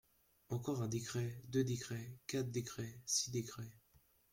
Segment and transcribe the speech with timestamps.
[0.49, 3.71] Encore un décret, deux décrets, quatre décrets, six décrets…